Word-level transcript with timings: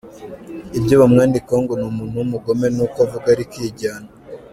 Ibyo 0.77 0.95
bamwandikaho 1.01 1.59
ngo 1.63 1.73
ni 1.79 1.85
umuntu 1.91 2.15
w’umugome, 2.19 2.65
ni 2.75 2.81
uko 2.85 2.97
avuga 3.05 3.29
rikijyana. 3.39 4.09